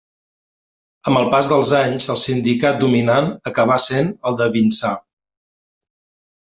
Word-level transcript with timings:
Amb 1.11 1.19
el 1.19 1.29
pas 1.33 1.49
dels 1.51 1.73
anys, 1.81 2.09
el 2.15 2.19
sindicat 2.23 2.81
dominant 2.87 3.31
acabà 3.53 3.81
sent 3.87 4.13
el 4.31 4.43
de 4.43 4.51
Vinçà. 4.59 4.95